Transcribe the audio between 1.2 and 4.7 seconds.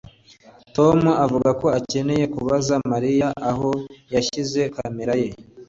avuga ko akeneye kubaza Mariya aho yashyize